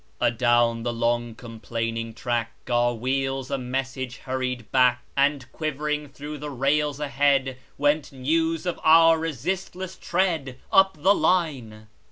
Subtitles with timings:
[0.19, 6.49] Adown the long, complaining track, Our wheels a message hurried back; And quivering through the
[6.49, 11.85] rails ahead, Went news of our resistless tread, Up the line.